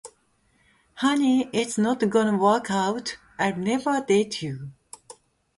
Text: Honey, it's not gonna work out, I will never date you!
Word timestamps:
Honey, 0.95 1.47
it's 1.53 1.77
not 1.77 1.99
gonna 2.09 2.35
work 2.35 2.71
out, 2.71 3.17
I 3.37 3.51
will 3.51 3.59
never 3.59 4.03
date 4.03 4.41
you! 4.41 4.71